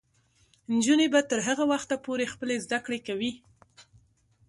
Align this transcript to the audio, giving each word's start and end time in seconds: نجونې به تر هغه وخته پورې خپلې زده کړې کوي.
نجونې 0.75 1.07
به 1.13 1.19
تر 1.29 1.39
هغه 1.47 1.63
وخته 1.71 1.95
پورې 2.05 2.31
خپلې 2.33 2.55
زده 2.65 2.79
کړې 2.85 2.99
کوي. 3.07 3.31